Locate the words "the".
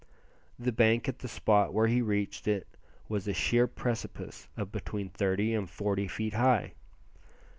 0.57-0.71, 1.19-1.27